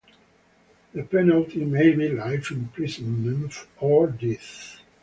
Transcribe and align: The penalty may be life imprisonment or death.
The 0.95 1.03
penalty 1.03 1.63
may 1.63 1.91
be 1.91 2.09
life 2.09 2.49
imprisonment 2.49 3.53
or 3.79 4.07
death. 4.07 4.79